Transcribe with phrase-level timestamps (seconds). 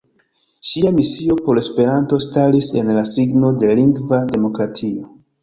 [0.69, 5.07] Ŝia misio por Esperanto staris en la signo de lingva demokratio.